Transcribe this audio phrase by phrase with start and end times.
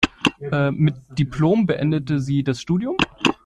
[0.71, 2.97] Mit Diplom beendete sie das Studium.